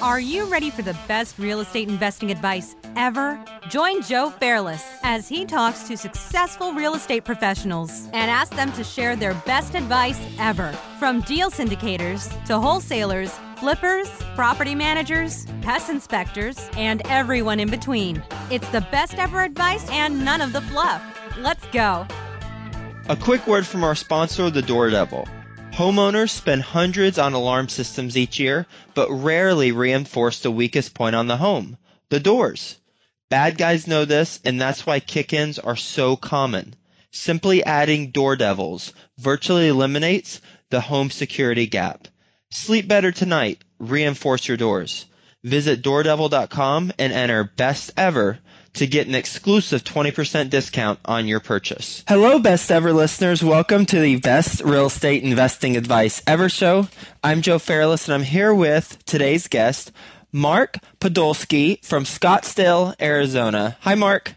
[0.00, 3.42] Are you ready for the best real estate investing advice ever?
[3.68, 8.84] Join Joe Fairless as he talks to successful real estate professionals and asks them to
[8.84, 10.70] share their best advice ever.
[11.00, 18.22] From deal syndicators to wholesalers, flippers, property managers, pest inspectors, and everyone in between.
[18.52, 21.02] It's the best ever advice and none of the fluff.
[21.38, 22.06] Let's go.
[23.08, 25.26] A quick word from our sponsor, the Door Devil.
[25.78, 31.28] Homeowners spend hundreds on alarm systems each year, but rarely reinforce the weakest point on
[31.28, 31.78] the home
[32.08, 32.74] the doors.
[33.30, 36.74] Bad guys know this, and that's why kick ins are so common.
[37.12, 42.08] Simply adding Door Devils virtually eliminates the home security gap.
[42.50, 43.62] Sleep better tonight.
[43.78, 45.06] Reinforce your doors.
[45.44, 48.40] Visit doordevil.com and enter best ever
[48.78, 52.04] to get an exclusive 20% discount on your purchase.
[52.06, 53.42] Hello, best ever listeners.
[53.42, 56.86] Welcome to the best real estate investing advice ever show.
[57.24, 59.90] I'm Joe Fairless and I'm here with today's guest,
[60.30, 63.76] Mark Podolsky from Scottsdale, Arizona.
[63.80, 64.34] Hi, Mark.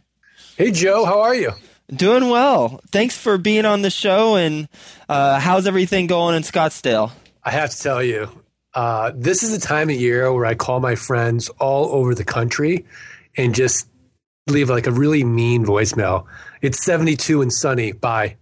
[0.57, 1.05] Hey, Joe.
[1.05, 1.51] How are you?
[1.93, 2.81] Doing well.
[2.91, 4.37] Thanks for being on the show.
[4.37, 4.67] And
[5.07, 7.11] uh, how's everything going in Scottsdale?
[7.43, 8.27] I have to tell you,
[8.73, 12.25] uh, this is the time of year where I call my friends all over the
[12.25, 12.85] country
[13.37, 13.87] and just
[14.47, 16.25] leave like a really mean voicemail.
[16.61, 17.91] It's 72 and sunny.
[17.91, 18.37] Bye.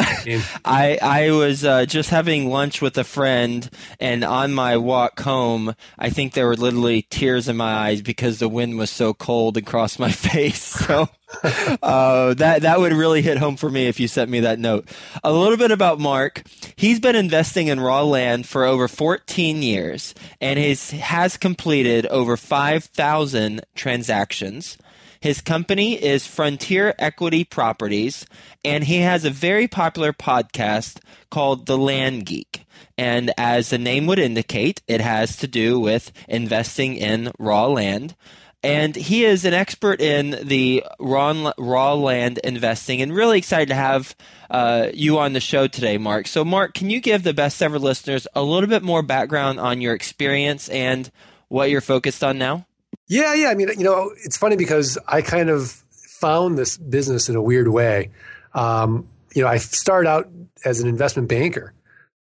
[0.64, 5.74] I I was uh, just having lunch with a friend, and on my walk home,
[5.98, 9.56] I think there were literally tears in my eyes because the wind was so cold
[9.56, 10.62] across my face.
[10.62, 11.08] So
[11.82, 14.88] uh, that that would really hit home for me if you sent me that note.
[15.24, 16.42] A little bit about Mark.
[16.76, 22.36] He's been investing in raw land for over 14 years, and his has completed over
[22.36, 24.78] 5,000 transactions.
[25.20, 28.24] His company is Frontier Equity Properties,
[28.64, 32.64] and he has a very popular podcast called The Land Geek.
[32.96, 38.14] And as the name would indicate, it has to do with investing in raw land.
[38.62, 43.74] And he is an expert in the raw, raw land investing, and really excited to
[43.74, 44.16] have
[44.50, 46.26] uh, you on the show today, Mark.
[46.26, 49.80] So, Mark, can you give the best ever listeners a little bit more background on
[49.80, 51.10] your experience and
[51.48, 52.67] what you're focused on now?
[53.08, 53.48] Yeah, yeah.
[53.48, 55.82] I mean, you know, it's funny because I kind of
[56.20, 58.10] found this business in a weird way.
[58.54, 60.28] Um, you know, I started out
[60.64, 61.72] as an investment banker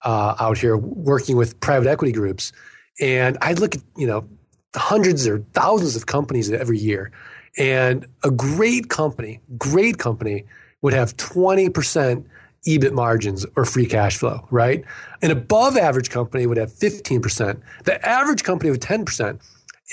[0.05, 2.53] uh, out here working with private equity groups,
[3.01, 4.29] and I look at you know
[4.75, 7.11] hundreds or thousands of companies every year,
[7.59, 10.45] and a great company, great company
[10.83, 12.27] would have twenty percent
[12.67, 14.85] EBIT margins or free cash flow, right?
[15.23, 17.61] An above average company would have 15%.
[17.85, 19.41] The average company would 10%.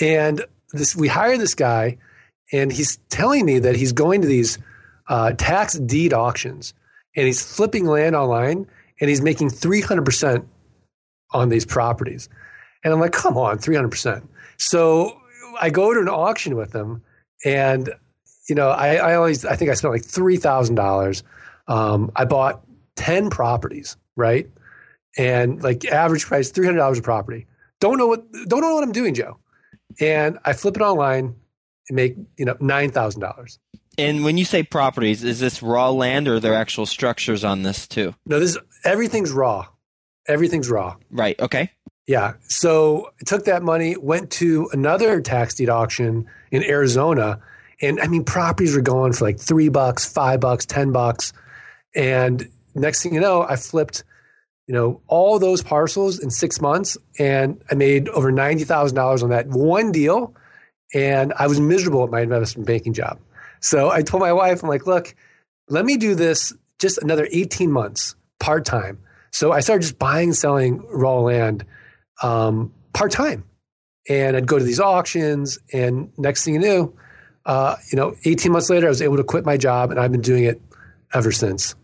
[0.00, 1.98] And this we hire this guy,
[2.52, 4.58] and he's telling me that he's going to these
[5.08, 6.74] uh, tax deed auctions,
[7.16, 8.66] and he's flipping land online,
[9.00, 10.46] and he's making three hundred percent
[11.32, 12.28] on these properties.
[12.84, 14.28] And I'm like, come on, three hundred percent.
[14.56, 15.18] So
[15.60, 17.02] I go to an auction with him,
[17.44, 17.90] and
[18.48, 21.22] you know, I, I always I think I spent like three thousand um, dollars.
[21.68, 22.62] I bought
[22.96, 24.48] ten properties, right?
[25.16, 27.46] And like average price three hundred dollars a property.
[27.80, 29.38] Don't know what don't know what I'm doing, Joe
[30.00, 31.36] and I flip it online
[31.88, 33.58] and make you know nine thousand dollars.
[33.96, 37.62] And when you say properties, is this raw land or are there actual structures on
[37.62, 38.14] this too?
[38.26, 39.66] No, this is, everything's raw.
[40.28, 40.96] Everything's raw.
[41.10, 41.38] Right.
[41.40, 41.72] Okay.
[42.06, 42.34] Yeah.
[42.42, 47.40] So I took that money, went to another tax deed auction in Arizona,
[47.80, 51.32] and I mean properties were going for like three bucks, five bucks, ten bucks,
[51.94, 54.04] and next thing you know, I flipped
[54.68, 59.22] you know, all those parcels in six months, and I made over ninety thousand dollars
[59.22, 60.34] on that one deal,
[60.92, 63.18] and I was miserable at my investment banking job.
[63.60, 65.14] So I told my wife, I'm like, look,
[65.70, 68.98] let me do this just another eighteen months part time.
[69.32, 71.64] So I started just buying and selling raw land
[72.22, 73.44] um, part time,
[74.06, 76.94] and I'd go to these auctions, and next thing you knew,
[77.46, 80.12] uh, you know, eighteen months later, I was able to quit my job, and I've
[80.12, 80.60] been doing it
[81.14, 81.74] ever since.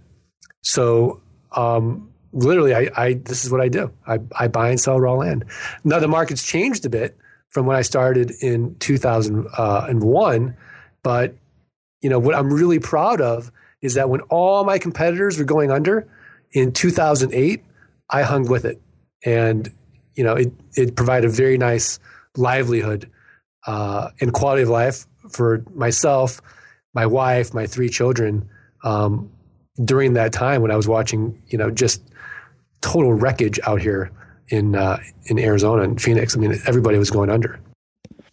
[0.61, 1.23] So.
[1.57, 3.93] Um, literally, I, I, this is what I do.
[4.07, 5.45] I, I buy and sell raw land.
[5.85, 7.17] Now the market's changed a bit
[7.49, 10.57] from when I started in 2001,
[11.03, 11.35] but
[12.03, 13.51] you know what I'm really proud of
[13.81, 16.09] is that when all my competitors were going under
[16.53, 17.65] in 2008,
[18.11, 18.81] I hung with it,
[19.25, 19.71] and
[20.15, 21.99] you know it it provided a very nice
[22.37, 23.11] livelihood
[23.67, 26.43] uh, and quality of life for myself,
[26.93, 28.49] my wife, my three children.
[28.83, 29.31] Um,
[29.83, 32.03] during that time when I was watching, you know, just
[32.81, 34.11] total wreckage out here
[34.49, 36.37] in uh, in Arizona and Phoenix.
[36.37, 37.61] I mean, everybody was going under.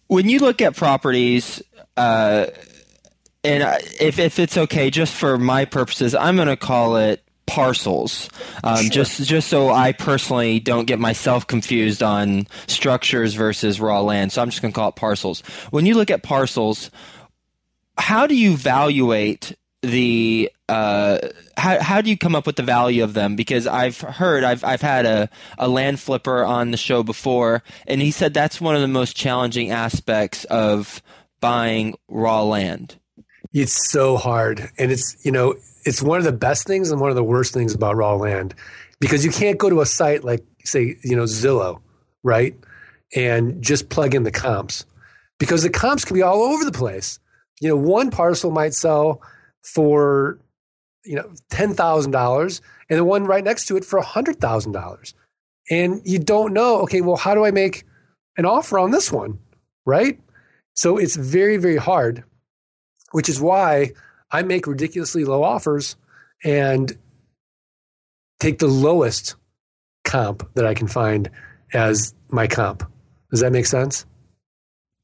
[0.06, 1.62] When you look at properties,
[1.96, 2.46] uh,
[3.44, 8.28] and if if it's okay, just for my purposes, I'm going to call it parcels,
[8.62, 8.90] um, sure.
[8.90, 14.32] just just so I personally don't get myself confused on structures versus raw land.
[14.32, 15.40] So I'm just going to call it parcels.
[15.70, 16.90] When you look at parcels,
[17.98, 21.18] how do you evaluate the uh,
[21.56, 23.36] how how do you come up with the value of them?
[23.36, 28.00] Because I've heard I've I've had a, a land flipper on the show before, and
[28.00, 31.02] he said that's one of the most challenging aspects of
[31.40, 32.96] buying raw land.
[33.52, 37.10] It's so hard, and it's you know it's one of the best things and one
[37.10, 38.54] of the worst things about raw land
[39.00, 41.80] because you can't go to a site like say you know Zillow,
[42.22, 42.54] right,
[43.16, 44.86] and just plug in the comps
[45.38, 47.18] because the comps can be all over the place.
[47.60, 49.20] You know, one parcel might sell
[49.62, 50.38] for
[51.04, 54.72] you know ten thousand dollars, and the one right next to it for hundred thousand
[54.72, 55.14] dollars,
[55.70, 56.80] and you don't know.
[56.82, 57.84] Okay, well, how do I make
[58.36, 59.38] an offer on this one,
[59.86, 60.20] right?
[60.74, 62.24] So it's very very hard,
[63.12, 63.92] which is why
[64.30, 65.96] I make ridiculously low offers
[66.44, 66.92] and
[68.40, 69.36] take the lowest
[70.04, 71.30] comp that I can find
[71.72, 72.82] as my comp.
[73.30, 74.04] Does that make sense?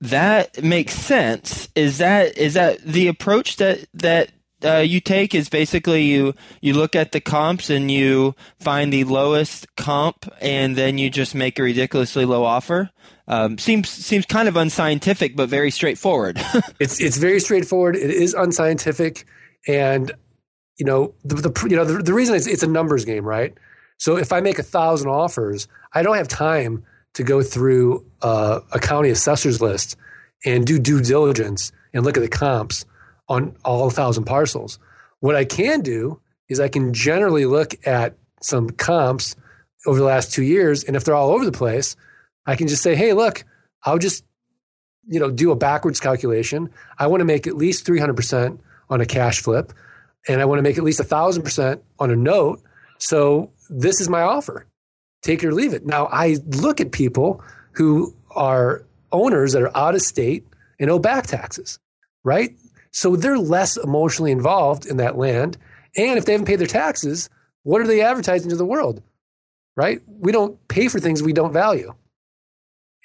[0.00, 1.68] That makes sense.
[1.74, 4.30] Is that is that the approach that that
[4.64, 9.04] uh, you take is basically you you look at the comps and you find the
[9.04, 12.90] lowest comp and then you just make a ridiculously low offer.
[13.28, 16.38] Um, seems seems kind of unscientific, but very straightforward.
[16.80, 17.94] it's it's very straightforward.
[17.96, 19.26] It is unscientific,
[19.66, 20.10] and
[20.78, 23.54] you know the, the you know the, the reason it's it's a numbers game, right?
[23.98, 26.84] So if I make a thousand offers, I don't have time
[27.14, 29.96] to go through uh, a county assessor's list
[30.44, 32.84] and do due diligence and look at the comps
[33.28, 34.78] on all thousand parcels.
[35.20, 39.36] What I can do is I can generally look at some comps
[39.86, 41.96] over the last two years, and if they're all over the place,
[42.46, 43.44] I can just say, "Hey, look,
[43.84, 44.24] I'll just
[45.06, 46.70] you know do a backwards calculation.
[46.98, 48.60] I want to make at least three hundred percent
[48.90, 49.72] on a cash flip,
[50.28, 52.62] and I want to make at least a thousand percent on a note.
[52.98, 54.66] So this is my offer.
[55.22, 57.42] Take it or leave it." Now I look at people
[57.72, 58.82] who are
[59.12, 60.46] owners that are out of state
[60.80, 61.78] and owe back taxes,
[62.24, 62.54] right?
[62.90, 65.56] So they're less emotionally involved in that land.
[65.96, 67.28] And if they haven't paid their taxes,
[67.62, 69.02] what are they advertising to the world?
[69.76, 70.00] Right?
[70.06, 71.94] We don't pay for things we don't value.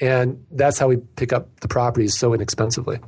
[0.01, 2.99] And that's how we pick up the properties so inexpensively.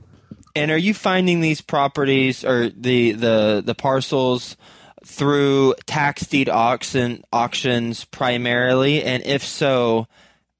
[0.55, 4.55] And are you finding these properties or the the the parcels
[5.03, 9.03] through tax deed auction auctions primarily?
[9.03, 10.07] And if so,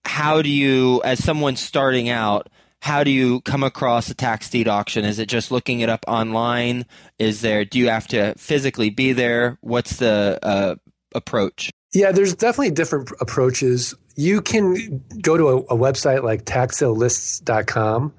[0.04, 2.50] how do you, as someone starting out,
[2.86, 5.06] how do you come across a tax deed auction?
[5.06, 6.86] Is it just looking it up online?
[7.18, 7.66] Is there?
[7.66, 9.58] Do you have to physically be there?
[9.62, 10.76] What's the uh,
[11.16, 11.72] approach?
[11.96, 13.96] Yeah, there's definitely different approaches.
[14.16, 18.14] You can go to a, a website like taxsalelists.com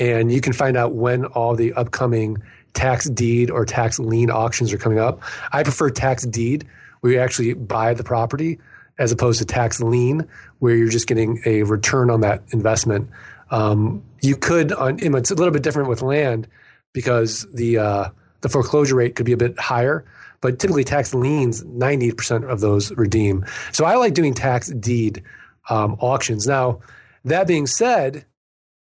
[0.00, 2.42] and you can find out when all the upcoming
[2.72, 5.20] tax deed or tax lien auctions are coming up.
[5.52, 6.66] I prefer tax deed
[7.00, 8.60] where you actually buy the property
[8.98, 10.26] as opposed to tax lien
[10.60, 13.10] where you're just getting a return on that investment.
[13.50, 16.48] Um, you could, on, it's a little bit different with land
[16.92, 18.08] because the uh,
[18.40, 20.04] the foreclosure rate could be a bit higher,
[20.40, 23.44] but typically tax liens, ninety percent of those redeem.
[23.72, 25.22] So I like doing tax deed
[25.68, 26.46] um, auctions.
[26.46, 26.80] Now,
[27.24, 28.24] that being said,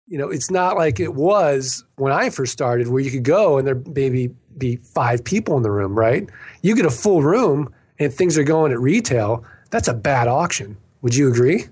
[0.08, 3.58] you know it's not like it was when I first started, where you could go
[3.58, 5.98] and there maybe be five people in the room.
[5.98, 6.28] Right?
[6.62, 9.46] You get a full room and things are going at retail.
[9.70, 10.78] That's a bad auction.
[11.02, 11.68] Would you agree?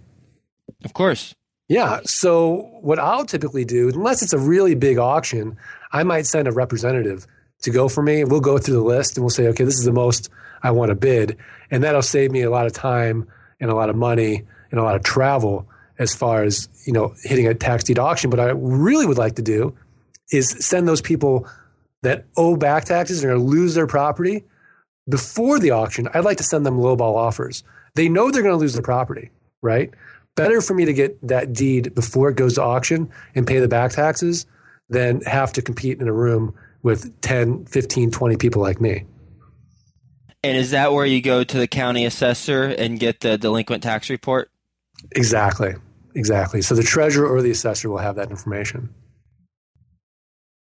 [0.86, 1.34] Of course.
[1.68, 2.00] Yeah.
[2.06, 5.58] So what I'll typically do, unless it's a really big auction,
[5.92, 7.28] I might send a representative
[7.64, 8.24] to go for me.
[8.24, 10.30] We'll go through the list and we'll say, okay, this is the most
[10.64, 11.38] I want to bid.
[11.70, 13.28] And that'll save me a lot of time
[13.60, 15.68] and a lot of money and a lot of travel
[16.00, 18.30] as far as, you know, hitting a tax deed auction.
[18.30, 19.76] But I really would like to do
[20.32, 21.48] is send those people
[22.04, 24.44] that owe back taxes and are going to lose their property
[25.10, 26.08] before the auction.
[26.14, 27.64] I'd like to send them lowball offers.
[27.96, 29.32] They know they're going to lose their property,
[29.62, 29.92] right?
[30.38, 33.68] Better for me to get that deed before it goes to auction and pay the
[33.68, 34.46] back taxes
[34.88, 39.04] than have to compete in a room with 10, 15, 20 people like me.
[40.44, 44.10] And is that where you go to the county assessor and get the delinquent tax
[44.10, 44.50] report?
[45.12, 45.76] Exactly.
[46.16, 46.62] Exactly.
[46.62, 48.94] So the treasurer or the assessor will have that information.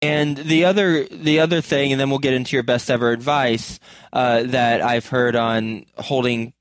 [0.02, 3.80] And the other the other thing, and then we'll get into your best ever advice
[4.12, 6.54] uh, that I've heard on holding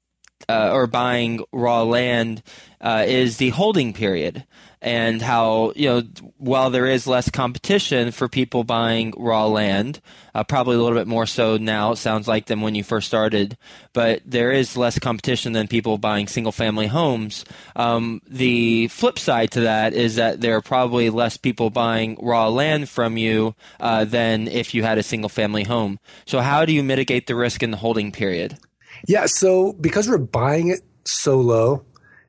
[0.49, 2.43] uh, or buying raw land
[2.81, 4.45] uh, is the holding period
[4.83, 6.03] and how you know
[6.39, 10.01] while there is less competition for people buying raw land
[10.35, 13.07] uh, probably a little bit more so now it sounds like than when you first
[13.07, 13.59] started
[13.93, 17.45] but there is less competition than people buying single family homes.
[17.77, 22.49] Um, the flip side to that is that there are probably less people buying raw
[22.49, 25.99] land from you uh, than if you had a single family home.
[26.25, 28.59] So how do you mitigate the risk in the holding period
[29.07, 29.27] Yeah.
[29.27, 31.85] So because we're buying it so low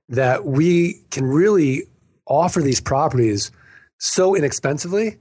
[0.09, 1.83] that we can really
[2.25, 3.51] offer these properties
[3.97, 5.17] so inexpensively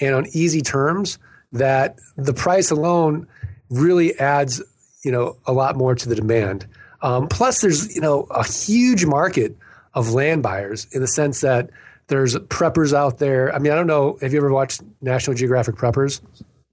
[0.00, 1.18] and on easy terms
[1.52, 3.26] that the price alone
[3.68, 4.62] really adds,
[5.04, 6.66] you know, a lot more to the demand.
[7.02, 9.56] Um, plus, there's you know a huge market
[9.94, 11.70] of land buyers in the sense that
[12.06, 13.54] there's preppers out there.
[13.54, 14.18] I mean, I don't know.
[14.20, 16.20] Have you ever watched National Geographic Preppers?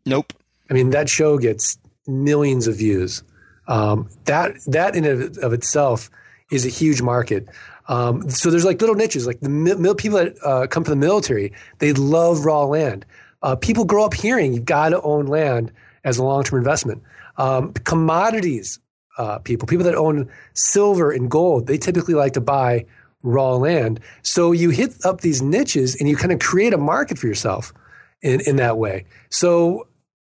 [0.05, 0.33] Nope.
[0.69, 3.23] I mean, that show gets millions of views.
[3.69, 6.09] Um, that that in of, itself
[6.51, 7.47] is a huge market.
[7.87, 11.05] Um, so there's like little niches, like the mil- people that uh, come from the
[11.07, 13.05] military, they love raw land.
[13.41, 15.71] Uh, people grow up hearing you've got to own land
[16.03, 17.01] as a long term investment.
[17.37, 18.79] Um, commodities
[19.19, 22.85] uh, people, people that own silver and gold, they typically like to buy
[23.21, 23.99] raw land.
[24.23, 27.73] So you hit up these niches and you kind of create a market for yourself
[28.21, 29.05] in, in that way.
[29.29, 29.87] So,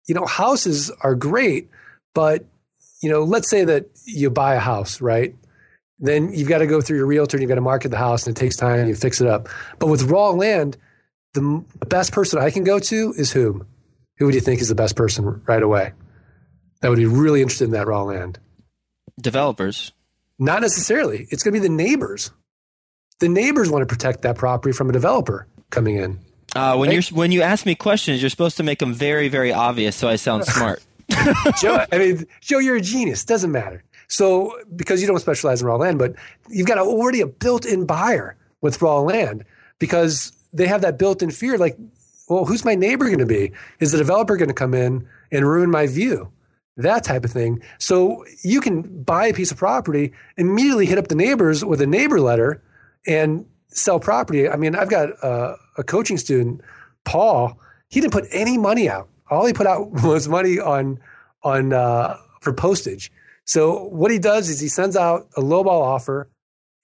[0.07, 1.69] you know, houses are great,
[2.13, 2.45] but,
[3.01, 5.35] you know, let's say that you buy a house, right?
[5.99, 8.27] Then you've got to go through your realtor and you've got to market the house
[8.27, 9.49] and it takes time and you fix it up.
[9.79, 10.77] But with raw land,
[11.33, 13.67] the best person I can go to is whom?
[14.17, 15.93] Who would you think is the best person right away?
[16.81, 18.39] That would be really interested in that raw land.
[19.19, 19.91] Developers.
[20.37, 21.27] Not necessarily.
[21.31, 22.31] It's going to be the neighbors
[23.19, 26.19] the neighbors want to protect that property from a developer coming in.
[26.55, 27.09] Uh, when right?
[27.09, 30.07] you when you ask me questions, you're supposed to make them very very obvious, so
[30.07, 30.83] I sound smart.
[31.61, 33.23] Joe, I mean, Joe, you're a genius.
[33.25, 33.83] Doesn't matter.
[34.07, 36.15] So because you don't specialize in raw land, but
[36.49, 39.43] you've got already a built-in buyer with raw land
[39.79, 41.57] because they have that built-in fear.
[41.57, 41.77] Like,
[42.29, 43.51] well, who's my neighbor going to be?
[43.79, 46.31] Is the developer going to come in and ruin my view?
[46.77, 47.61] That type of thing.
[47.79, 51.87] So you can buy a piece of property, immediately hit up the neighbors with a
[51.87, 52.61] neighbor letter
[53.07, 54.47] and sell property.
[54.47, 56.61] I mean, I've got a, a coaching student,
[57.03, 57.59] Paul.
[57.89, 59.09] He didn't put any money out.
[59.29, 60.99] All he put out was money on
[61.43, 63.11] on uh, for postage.
[63.45, 66.29] So what he does is he sends out a lowball offer,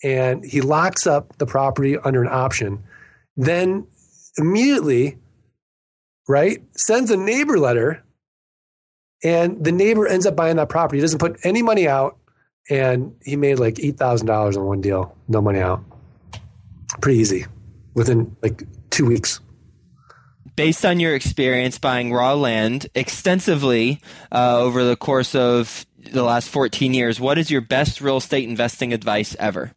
[0.03, 2.83] and he locks up the property under an option.
[3.36, 3.88] Then
[4.38, 5.17] immediately,
[6.27, 8.03] right, sends a neighbor letter,
[9.24, 10.98] and the neighbor ends up buying that property.
[10.98, 12.17] He doesn't put any money out,
[12.69, 15.83] and he made like eight thousand dollars on one deal, no money out
[17.01, 17.45] pretty easy
[17.93, 19.39] within like two weeks.
[20.55, 24.00] Based on your experience buying raw land extensively
[24.31, 28.48] uh, over the course of the last 14 years, what is your best real estate
[28.48, 29.72] investing advice ever?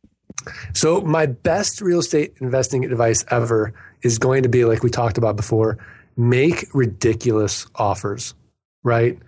[0.74, 5.18] So, my best real estate investing advice ever is going to be like we talked
[5.18, 5.78] about before
[6.16, 8.34] make ridiculous offers,
[8.82, 9.18] right?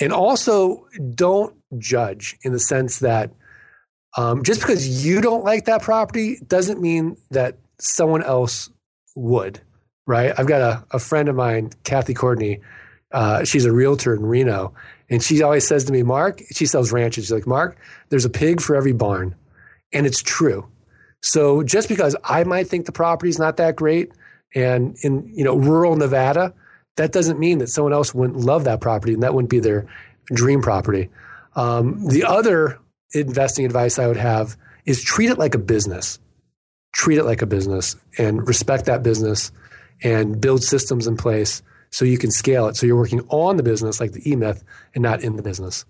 [0.00, 3.32] And also don't judge in the sense that
[4.16, 8.70] um, just because you don't like that property doesn't mean that someone else
[9.14, 9.60] would,
[10.08, 10.32] right?
[10.38, 12.60] I've got a, a friend of mine, Kathy Courtney.
[13.12, 14.72] Uh, she's a realtor in Reno.
[15.10, 17.26] And she always says to me, Mark, she sells ranches.
[17.26, 17.76] She's like, Mark,
[18.08, 19.34] there's a pig for every barn.
[19.92, 20.66] And it's true.
[21.22, 24.12] So just because I might think the property's not that great
[24.54, 26.54] and in, you know, rural Nevada,
[26.96, 29.86] that doesn't mean that someone else wouldn't love that property and that wouldn't be their
[30.26, 31.10] dream property.
[31.54, 32.78] Um, the other
[33.12, 36.18] investing advice I would have is treat it like a business.
[36.94, 39.52] Treat it like a business and respect that business
[40.02, 42.76] and build systems in place so you can scale it.
[42.76, 44.64] So you're working on the business like the E and
[44.96, 45.84] not in the business.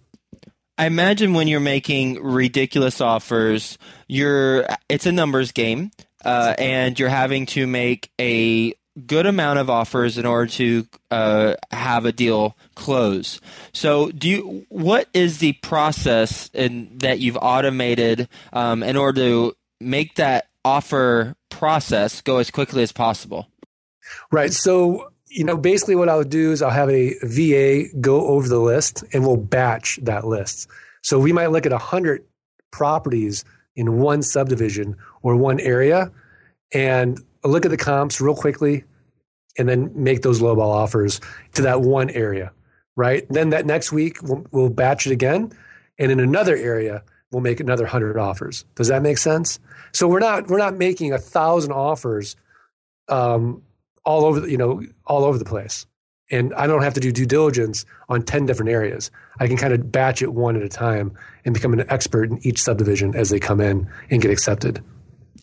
[0.77, 5.91] I imagine when you're making ridiculous offers, you're it's a numbers game,
[6.25, 8.75] uh, and you're having to make a
[9.07, 13.41] good amount of offers in order to uh, have a deal close.
[13.73, 14.67] So, do you?
[14.69, 21.35] What is the process in, that you've automated um, in order to make that offer
[21.51, 23.49] process go as quickly as possible?
[24.31, 24.53] Right.
[24.53, 28.61] So, you know, basically, what I'll do is I'll have a VA go over the
[28.61, 30.69] list, and we'll batch that list.
[31.03, 32.25] So we might look at a hundred
[32.71, 33.45] properties
[33.77, 36.11] in one subdivision or one area,
[36.73, 38.85] and look at the comps real quickly
[39.59, 41.21] and then make those lowball offers
[41.55, 42.53] to that one area,
[42.97, 43.27] right?
[43.29, 45.53] Then that next week we'll, we'll batch it again,
[45.99, 48.65] and in another area we'll make another hundred offers.
[48.77, 49.59] Does that make sense?
[49.93, 52.37] So we're not we're not making a thousand offers
[53.09, 53.63] um,
[54.09, 55.85] all over the, you know all over the place,
[56.31, 59.11] and I don't have to do due diligence on ten different areas.
[59.39, 61.13] I can kind of batch it one at a time
[61.45, 64.83] and become an expert in each subdivision as they come in and get accepted.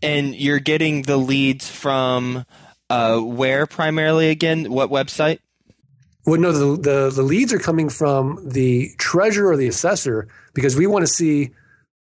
[0.01, 2.43] And you're getting the leads from
[2.89, 4.71] uh, where primarily again?
[4.71, 5.39] What website?
[6.25, 10.75] Well, no, the, the, the leads are coming from the treasurer or the assessor because
[10.75, 11.51] we want to see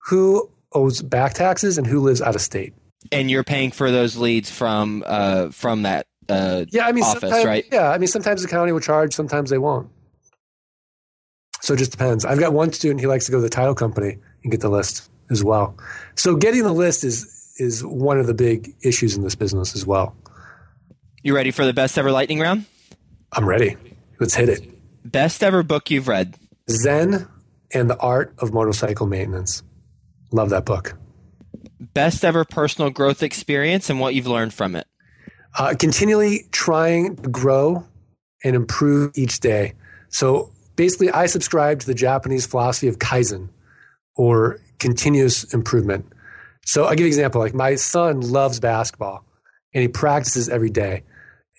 [0.06, 2.74] who owes back taxes and who lives out of state.
[3.12, 7.46] And you're paying for those leads from uh, from that uh, yeah, I mean, office,
[7.46, 7.66] right?
[7.72, 9.90] Yeah, I mean, sometimes the county will charge, sometimes they won't.
[11.62, 12.26] So it just depends.
[12.26, 14.70] I've got one student, he likes to go to the title company and get the
[14.70, 15.78] list as well.
[16.16, 19.86] So getting the list is is one of the big issues in this business as
[19.86, 20.16] well.
[21.22, 22.66] You ready for the best ever lightning round?
[23.32, 23.78] I'm ready.
[24.20, 24.70] Let's hit it.
[25.10, 26.36] Best ever book you've read?
[26.70, 27.28] Zen
[27.74, 29.64] and the Art of Motorcycle Maintenance.
[30.32, 30.96] Love that book.
[31.80, 34.88] Best ever personal growth experience and what you've learned from it?
[35.56, 37.86] Uh, continually trying to grow
[38.44, 39.74] and improve each day.
[40.10, 43.50] So basically, I subscribe to the Japanese philosophy of Kaizen
[44.16, 46.06] or continuous improvement.
[46.66, 47.42] So I'll give you an example.
[47.42, 49.26] Like my son loves basketball
[49.74, 51.04] and he practices every day.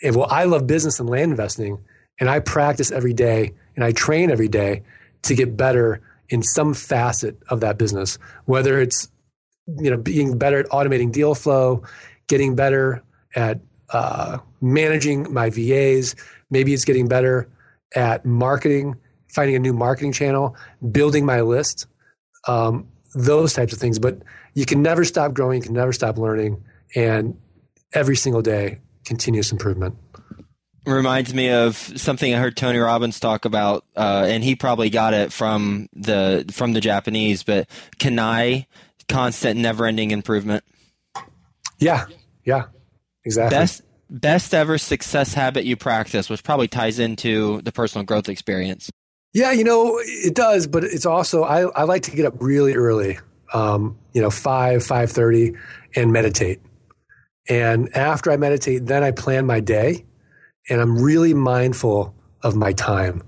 [0.03, 1.79] And well, I love business and land investing
[2.21, 4.83] and I practice every day and I train every day
[5.23, 9.09] to get better in some facet of that business, whether it's
[9.67, 11.83] you know being better at automating deal flow,
[12.29, 13.03] getting better
[13.35, 13.61] at
[13.91, 16.15] uh, managing my VAs.
[16.51, 17.49] Maybe it's getting better
[17.95, 18.97] at marketing,
[19.29, 20.57] finding a new marketing channel,
[20.91, 21.87] building my list,
[22.47, 23.99] um, those types of things.
[23.99, 24.19] But
[24.55, 26.63] you can never stop growing, you can never stop learning,
[26.95, 27.37] and
[27.93, 29.97] every single day, continuous improvement
[30.87, 35.15] reminds me of something I heard Tony Robbins talk about, uh, and he probably got
[35.15, 37.43] it from the from the Japanese.
[37.43, 38.69] But CANI,
[39.09, 40.65] constant, never-ending improvement.
[41.79, 42.07] Yeah,
[42.45, 42.67] yeah,
[43.25, 43.57] exactly.
[43.57, 48.91] Best best ever success habit you practice, which probably ties into the personal growth experience.
[49.33, 52.75] Yeah, you know it does, but it's also I, I like to get up really
[52.75, 53.19] early,
[53.53, 55.55] um, you know five five thirty,
[55.97, 56.61] and meditate.
[57.49, 60.05] And after I meditate, then I plan my day
[60.69, 63.23] and I'm really mindful of my time.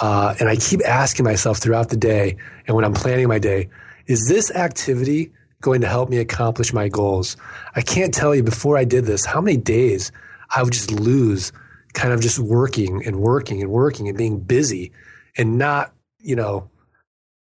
[0.00, 2.36] Uh, and I keep asking myself throughout the day
[2.66, 3.68] and when I'm planning my day,
[4.06, 7.36] is this activity going to help me accomplish my goals?
[7.74, 10.12] I can't tell you before I did this how many days
[10.54, 11.52] I would just lose
[11.94, 14.92] kind of just working and working and working and being busy
[15.36, 16.70] and not, you know,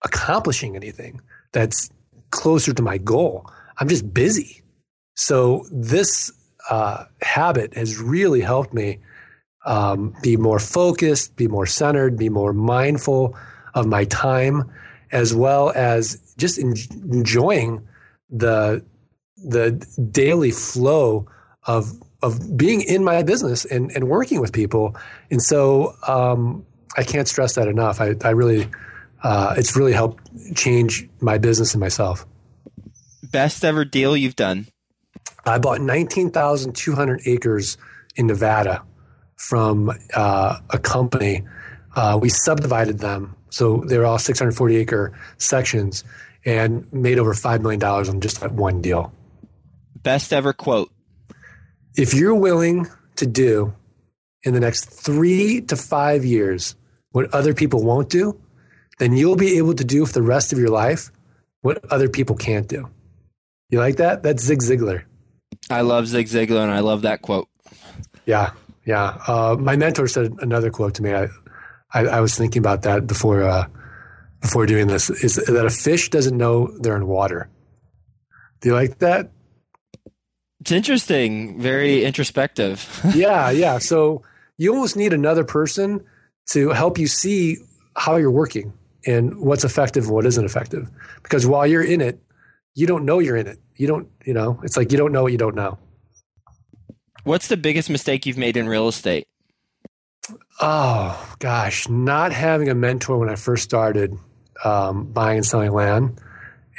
[0.04, 1.90] accomplishing anything that's
[2.32, 3.50] closer to my goal.
[3.80, 4.62] I'm just busy.
[5.16, 6.32] So this
[6.70, 9.00] uh, habit has really helped me
[9.66, 13.38] um, be more focused, be more centered, be more mindful
[13.74, 14.70] of my time,
[15.12, 16.76] as well as just en-
[17.12, 17.88] enjoying
[18.34, 18.84] the
[19.38, 19.72] the
[20.12, 21.28] daily flow
[21.66, 21.94] of
[22.24, 24.96] of being in my business and, and working with people.
[25.30, 26.66] And so um,
[26.96, 28.00] I can't stress that enough.
[28.00, 28.70] I, I really,
[29.24, 30.24] uh, it's really helped
[30.56, 32.26] change my business and myself.
[33.24, 34.68] Best ever deal you've done?
[35.46, 37.78] I bought 19,200 acres
[38.16, 38.84] in Nevada
[39.36, 41.44] from uh, a company.
[41.94, 43.36] Uh, we subdivided them.
[43.50, 46.06] So they were all 640 acre sections
[46.46, 49.14] and made over $5 million on just that one deal.
[50.02, 50.92] Best ever quote.
[51.96, 53.74] If you're willing to do
[54.44, 56.76] in the next three to five years
[57.12, 58.40] what other people won't do,
[59.00, 61.12] then you'll be able to do for the rest of your life
[61.62, 62.90] what other people can't do.
[63.70, 64.22] You like that?
[64.24, 65.04] That's Zig Ziglar.
[65.70, 67.48] I love Zig Ziglar and I love that quote.
[68.26, 68.52] Yeah,
[68.86, 69.18] yeah.
[69.28, 71.14] Uh, my mentor said another quote to me.
[71.14, 71.28] I,
[71.94, 73.68] I, I was thinking about that before uh,
[74.44, 75.10] before doing this.
[75.10, 77.50] Is that a fish doesn't know they're in water?
[78.60, 79.32] Do you like that?
[80.60, 81.60] It's interesting.
[81.60, 83.02] Very introspective.
[83.16, 83.80] yeah, yeah.
[83.80, 84.22] So
[84.58, 86.04] you almost need another person
[86.52, 87.58] to help you see
[87.96, 88.74] how you're working
[89.08, 90.90] and what's effective and what isn't effective.
[91.24, 92.22] Because while you're in it,
[92.76, 93.60] you don't know you're in it.
[93.76, 95.80] You don't, you know, it's like you don't know what you don't know.
[97.24, 99.26] What's the biggest mistake you've made in real estate?
[100.60, 104.18] Oh gosh, not having a mentor when I first started
[104.64, 106.20] um, buying and selling land,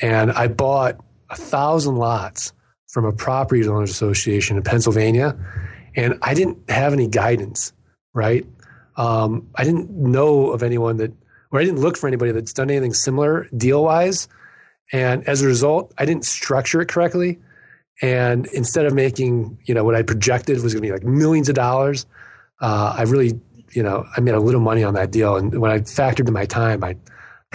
[0.00, 0.96] and I bought
[1.30, 2.52] a thousand lots
[2.88, 5.36] from a property owners association in Pennsylvania,
[5.96, 7.72] and I didn't have any guidance.
[8.12, 8.46] Right,
[8.96, 11.12] um, I didn't know of anyone that,
[11.50, 14.28] or I didn't look for anybody that's done anything similar deal wise,
[14.92, 17.38] and as a result, I didn't structure it correctly.
[18.02, 21.48] And instead of making, you know, what I projected was going to be like millions
[21.48, 22.06] of dollars,
[22.60, 25.36] uh, I really, you know, I made a little money on that deal.
[25.36, 26.96] And when I factored in my time, I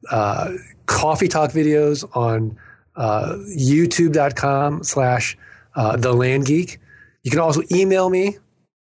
[0.09, 0.51] uh,
[0.85, 2.57] coffee talk videos on
[2.95, 5.37] uh, youtube.com slash
[5.75, 6.79] the land geek.
[7.23, 8.37] You can also email me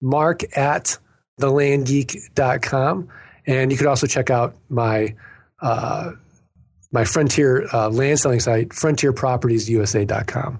[0.02, 0.98] mark at
[1.40, 3.10] thelandgeek.com.
[3.48, 5.16] And you could also check out my
[5.62, 6.12] uh,
[6.92, 10.60] my Frontier uh, land selling site, frontierpropertiesusa.com.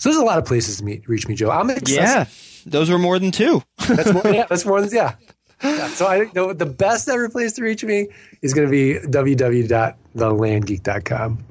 [0.00, 1.50] So there's a lot of places to meet, reach me, Joe.
[1.50, 1.94] I'm excited.
[1.94, 2.24] Yeah,
[2.64, 3.62] those were more than two.
[3.86, 4.26] that's more.
[4.26, 5.16] Yeah, that's more than yeah.
[5.62, 5.88] yeah.
[5.88, 8.08] So I think the, the best ever place to reach me
[8.40, 11.44] is going to be www.thelandgeek.com.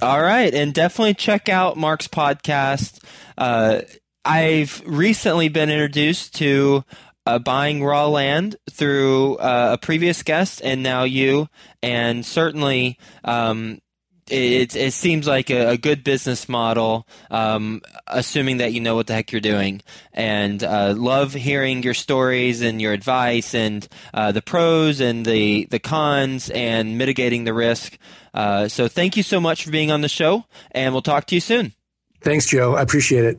[0.00, 3.04] All right, and definitely check out Mark's podcast.
[3.36, 3.82] Uh,
[4.24, 6.86] I've recently been introduced to
[7.26, 11.48] uh, buying raw land through uh, a previous guest and now you,
[11.82, 13.78] and certainly um,
[14.30, 19.06] it, it seems like a, a good business model, um, assuming that you know what
[19.06, 19.82] the heck you're doing.
[20.12, 25.66] And uh, love hearing your stories and your advice and uh, the pros and the,
[25.66, 27.98] the cons and mitigating the risk.
[28.32, 31.34] Uh, so thank you so much for being on the show, and we'll talk to
[31.34, 31.72] you soon.
[32.20, 32.74] Thanks, Joe.
[32.74, 33.38] I appreciate it.